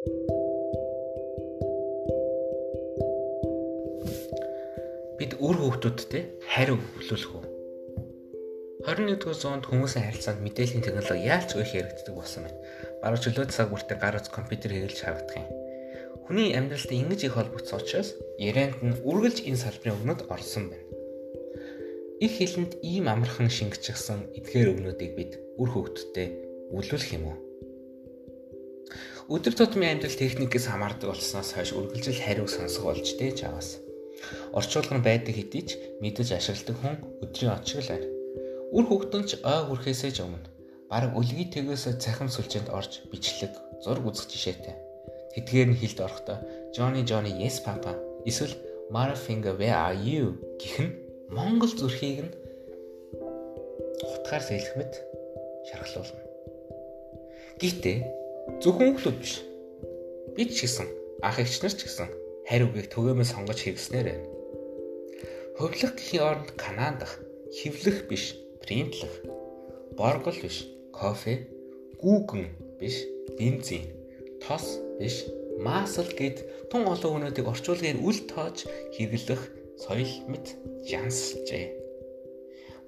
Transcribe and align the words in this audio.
Бид 0.00 0.16
үр 5.36 5.60
хөвгтүүдтэй 5.60 6.40
хариу 6.40 6.80
өглөөлөх 6.80 7.36
үү? 7.36 7.44
21-р 8.88 9.36
зуунд 9.36 9.68
хүмүүсийн 9.68 10.08
харилцаанд 10.08 10.40
мэдээллийн 10.40 10.80
технологи 10.80 11.28
яалч 11.28 11.52
их 11.52 11.68
хэрэгждэг 11.68 12.16
болсон 12.16 12.48
байна. 12.48 12.56
Бараг 13.04 13.20
чөлөө 13.20 13.52
цаг 13.52 13.68
бүртээ 13.68 14.00
гар 14.00 14.16
утас 14.16 14.32
компьютер 14.32 14.72
хэрэглэж 14.72 15.04
харагдах 15.04 15.36
юм. 15.36 15.52
Хүний 16.24 16.56
амьдралтай 16.56 16.96
ингэж 16.96 17.28
их 17.28 17.36
холбогдсон 17.36 17.84
учраас 17.84 18.16
ярианд 18.40 18.80
нь 18.80 18.96
үргэлж 19.04 19.44
энэ 19.44 19.60
салбарын 19.60 20.00
өгнөд 20.00 20.32
орсон 20.32 20.72
байна. 20.72 20.88
Их 22.24 22.40
хэлэнд 22.40 22.80
ийм 22.80 23.04
амархан 23.04 23.52
шингэчихсэн 23.52 24.32
эдгээр 24.32 24.72
өгнүүдийг 24.72 25.12
бид 25.12 25.36
үр 25.60 25.68
хөвгтөдтэй 25.68 26.72
үлүүлэх 26.72 27.20
юм 27.20 27.36
уу? 27.36 27.49
Өдөр 29.30 29.54
тутмын 29.54 29.98
амьдрал 29.98 30.16
техникээс 30.18 30.66
хамаардаг 30.70 31.10
болсноос 31.10 31.54
хойш 31.54 31.70
үргэлжил 31.76 32.18
хариу 32.18 32.48
сонсох 32.50 32.84
болж 32.86 33.06
дээж 33.18 33.46
аваас. 33.46 33.78
Орчуулга 34.52 34.98
нь 34.98 35.06
байдаг 35.06 35.34
хэдий 35.34 35.62
ч 35.64 35.70
мэдэж 36.02 36.34
ашигладаг 36.34 36.76
хүн 36.78 36.96
өдрийн 37.22 37.54
очиг 37.54 37.80
л 37.86 37.94
арь 37.94 38.06
Үр 38.70 38.84
хөвгтөн 38.86 39.24
ч 39.26 39.30
ой 39.42 39.60
хүрхээсээ 39.66 40.12
ч 40.14 40.18
өмнө 40.22 40.46
бараг 40.90 41.14
үлгий 41.18 41.46
тгээс 41.50 41.90
цахим 42.02 42.30
сүлжээнд 42.30 42.70
орж 42.70 43.02
бичлэг 43.10 43.54
зураг 43.82 44.06
үзэх 44.06 44.30
жишээтэй. 44.30 44.74
Тэдгээр 45.34 45.68
нь 45.70 45.78
хилд 45.78 45.98
орохдоо 46.02 46.38
Johnny 46.74 47.02
Johnny 47.06 47.34
Yes 47.38 47.62
Papa 47.62 47.94
эсвэл 48.26 48.54
Mara 48.90 49.14
Finger 49.14 49.54
Where 49.58 49.78
are 49.78 49.98
you 49.98 50.38
гэх 50.58 50.76
нь 50.82 50.94
Монгол 51.30 51.70
зүрхийг 51.70 52.18
нь 52.26 52.34
хутгаар 54.02 54.42
сэлхмэд 54.42 54.92
шархлуулна. 55.70 56.22
Гэхдээ 57.58 58.19
зөвхөн 58.62 58.96
хүмүүс 58.96 59.16
биш. 59.20 59.34
Бид 60.36 60.50
ч 60.56 60.64
гэсэн 60.64 60.88
ах 61.22 61.40
эгч 61.40 61.60
нар 61.62 61.74
ч 61.74 61.84
гэсэн 61.84 62.08
хариу 62.48 62.68
үгийг 62.72 62.88
төгөөмөө 62.90 63.26
сонгож 63.28 63.58
хэрэгснээр 63.62 64.06
байна. 64.08 64.26
Хөвлөх 65.60 65.92
гэхийн 65.94 66.24
оронд 66.24 66.50
Канадах 66.56 67.20
хөвлөх 67.52 68.08
биш 68.08 68.34
принтлэх, 68.64 69.12
боргол 69.98 70.38
биш, 70.40 70.64
кофе, 70.94 71.46
гүүгэн 72.00 72.48
биш, 72.80 73.04
бензин, 73.36 73.84
тос 74.40 74.80
биш, 74.96 75.28
масл 75.60 76.08
гэд 76.08 76.70
тун 76.72 76.88
олон 76.88 77.20
өнөөдийг 77.20 77.46
орчуулгын 77.50 78.00
үл 78.00 78.18
тоож 78.30 78.64
хэрэглэх 78.96 79.42
соёл 79.76 80.12
мэт 80.30 80.56
янсжээ. 80.88 81.76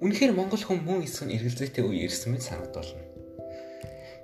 Үнэхээр 0.01 0.33
монгол 0.33 0.63
хүн 0.63 0.81
мөн 0.81 1.05
эсэх 1.05 1.29
нь 1.29 1.35
эргэлзээтэй 1.37 1.85
үе 1.85 2.09
ирсэн 2.09 2.33
мэт 2.33 2.43
санагдуулна. 2.43 3.12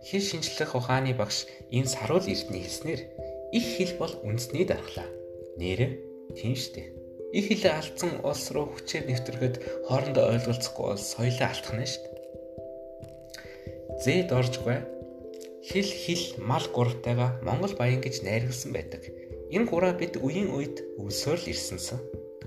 Хэл 0.08 0.23
шинжлэх 0.23 0.75
ухааны 0.75 1.14
багш 1.14 1.47
энэ 1.72 1.92
саруул 1.92 2.25
эрдний 2.28 2.64
хэлснээр 2.64 3.02
их 3.52 3.66
хэл 3.75 3.94
бол 4.00 4.14
үндэсний 4.23 4.66
дархлаа. 4.67 5.08
Нэрэ 5.59 5.88
тийм 6.38 6.56
штэ. 6.56 6.95
Их 7.33 7.50
хилээ 7.50 7.73
алдсан 7.78 8.11
улс 8.25 8.50
руу 8.53 8.73
хүчээр 8.73 9.06
нэвтрэхэд 9.06 9.56
хоорондоо 9.86 10.25
ойлголцохгүй 10.33 10.86
бол 10.89 11.02
соёлоо 11.02 11.47
алдах 11.50 11.73
нь 11.78 11.86
шүү 11.86 12.03
дээ. 12.06 12.17
Зэд 14.02 14.30
оржгүй 14.33 14.78
хил 15.69 15.89
хил 16.03 16.23
мал 16.41 16.66
гуравтайгаа 16.73 17.44
Монгол 17.45 17.73
баян 17.78 18.02
гэж 18.02 18.25
найргалсан 18.25 18.72
байдаг. 18.73 19.03
Энэ 19.53 19.69
гураа 19.69 19.94
бид 19.94 20.17
үеийн 20.17 20.50
үед 20.50 20.81
өвсөөр 20.97 21.39
л 21.41 21.52
ирсэнсэн. 21.53 22.00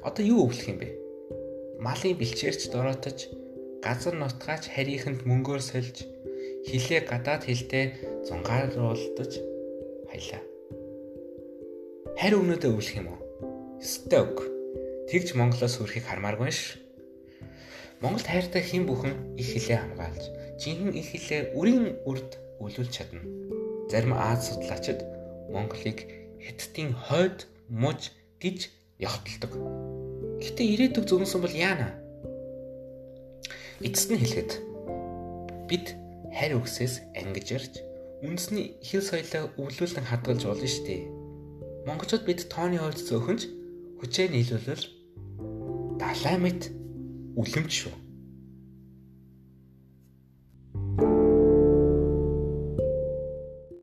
Одоо 0.03 0.23
юу 0.27 0.51
өвлөх 0.51 0.67
юм 0.67 0.79
бэ? 0.83 0.89
Малын 1.79 2.19
бэлчээрч 2.19 2.71
дороотож, 2.75 3.31
газар 3.83 4.15
нутгаач 4.19 4.71
харийнханд 4.71 5.23
мөнгөөр 5.27 5.63
сольж, 5.63 6.07
хилээ 6.69 7.01
гадаад 7.07 7.43
хилтэй 7.47 7.85
зунгааруулдаж 8.27 9.33
хаялаа. 10.11 10.43
Харь 12.19 12.37
өмнөдөө 12.39 12.71
өвлөх 12.77 12.97
юм 12.99 13.09
уу? 13.11 13.21
Үг. 13.83 14.39
Тэгж 15.11 15.35
Монголоос 15.35 15.77
хүрхийг 15.81 16.07
хармааргүй 16.07 16.53
ш. 16.55 16.79
Монголд 18.03 18.27
хайртай 18.27 18.63
хэн 18.63 18.87
бүхэн 18.87 19.39
их 19.39 19.49
хилээ 19.55 19.79
хамгаалж, 19.79 20.25
жинхэнэ 20.63 20.99
их 20.99 21.09
хилээ 21.11 21.41
үрийн 21.59 21.99
үрд 22.07 22.31
өлүүлж 22.63 22.91
чадна. 22.91 23.23
Зарим 23.91 24.15
Аз 24.15 24.51
судлаачид 24.51 25.03
Монголыг 25.51 26.07
Хятадын 26.43 26.95
хойд 26.95 27.47
муж 27.69 28.11
гэж 28.43 28.71
ягталдаг. 28.99 29.53
Гэтэ 30.43 30.63
ирээдүг 30.63 31.07
зөвнсөн 31.07 31.41
бол 31.43 31.55
яана? 31.55 31.95
Эцэст 33.79 34.11
нь 34.11 34.19
хэлэхэд 34.19 34.51
бид 35.71 35.87
харь 36.33 36.57
өгсөөс 36.59 36.95
ангиж 37.15 37.49
ирж 37.57 37.75
үндэсний 38.25 38.79
хэл 38.83 39.05
соёлоо 39.05 39.45
өвлүүлэн 39.61 40.09
хадгалж 40.09 40.43
болно 40.47 40.69
шүү 40.69 40.85
дээ. 40.87 41.03
Монголчууд 41.87 42.25
бид 42.25 42.41
тооны 42.49 42.79
хувьд 42.79 43.01
зөөхөнч 43.03 43.43
хүчээ 43.99 44.27
нийлүүлвэл 44.31 44.85
далай 45.99 46.37
мэт 46.39 46.71
үлэмж 47.37 47.71
шүү. 47.71 47.95